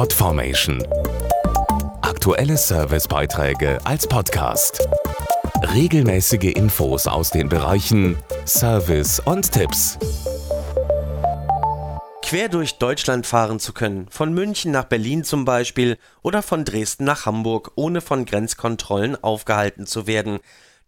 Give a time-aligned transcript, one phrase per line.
[0.00, 0.82] Podformation.
[2.00, 4.88] Aktuelle Servicebeiträge als Podcast.
[5.74, 8.16] Regelmäßige Infos aus den Bereichen
[8.46, 9.98] Service und Tipps.
[12.22, 17.04] Quer durch Deutschland fahren zu können, von München nach Berlin zum Beispiel oder von Dresden
[17.04, 20.38] nach Hamburg, ohne von Grenzkontrollen aufgehalten zu werden,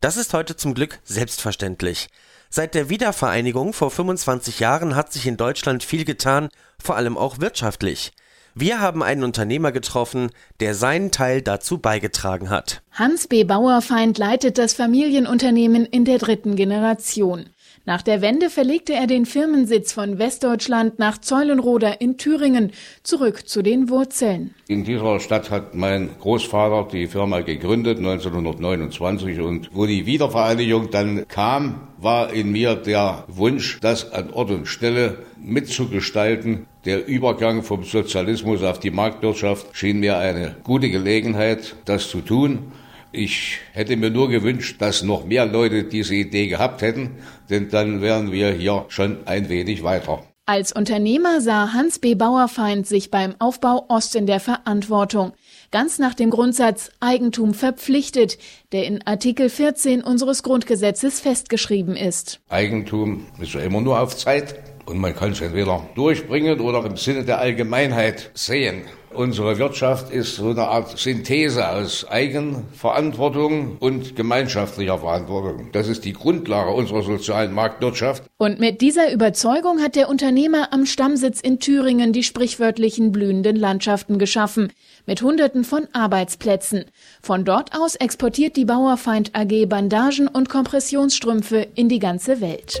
[0.00, 2.08] das ist heute zum Glück selbstverständlich.
[2.48, 6.48] Seit der Wiedervereinigung vor 25 Jahren hat sich in Deutschland viel getan,
[6.82, 8.14] vor allem auch wirtschaftlich.
[8.54, 12.82] Wir haben einen Unternehmer getroffen, der seinen Teil dazu beigetragen hat.
[12.92, 13.44] Hans B.
[13.44, 17.46] Bauerfeind leitet das Familienunternehmen in der dritten Generation.
[17.84, 22.70] Nach der Wende verlegte er den Firmensitz von Westdeutschland nach Zeulenroda in Thüringen,
[23.02, 24.54] zurück zu den Wurzeln.
[24.68, 31.26] In dieser Stadt hat mein Großvater die Firma gegründet 1929 und wo die Wiedervereinigung dann
[31.26, 36.66] kam, war in mir der Wunsch, das an Ort und Stelle mitzugestalten.
[36.84, 42.70] Der Übergang vom Sozialismus auf die Marktwirtschaft schien mir eine gute Gelegenheit, das zu tun.
[43.12, 47.10] Ich hätte mir nur gewünscht, dass noch mehr Leute diese Idee gehabt hätten,
[47.50, 50.24] denn dann wären wir hier schon ein wenig weiter.
[50.46, 52.14] Als Unternehmer sah Hans B.
[52.14, 55.32] Bauerfeind sich beim Aufbau Ost in der Verantwortung.
[55.70, 58.38] Ganz nach dem Grundsatz Eigentum verpflichtet,
[58.72, 62.40] der in Artikel 14 unseres Grundgesetzes festgeschrieben ist.
[62.48, 66.96] Eigentum ist ja immer nur auf Zeit und man kann es entweder durchbringen oder im
[66.96, 68.82] Sinne der Allgemeinheit sehen.
[69.14, 75.68] Unsere Wirtschaft ist so eine Art Synthese aus Eigenverantwortung und gemeinschaftlicher Verantwortung.
[75.72, 78.24] Das ist die Grundlage unserer sozialen Marktwirtschaft.
[78.38, 84.18] Und mit dieser Überzeugung hat der Unternehmer am Stammsitz in Thüringen die sprichwörtlichen blühenden Landschaften
[84.18, 84.72] geschaffen,
[85.04, 86.86] mit Hunderten von Arbeitsplätzen.
[87.20, 92.80] Von dort aus exportiert die Bauerfeind AG Bandagen und Kompressionsstrümpfe in die ganze Welt.